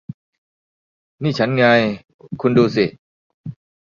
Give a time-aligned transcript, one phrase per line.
[1.21, 1.63] นี่ฉันไง
[2.41, 2.85] คุณดูสิ